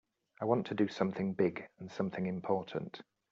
I 0.41 0.45
want 0.45 0.65
to 0.65 0.73
do 0.73 0.87
something 0.87 1.35
big 1.35 1.67
and 1.77 1.91
something 1.91 2.25
important. 2.25 3.01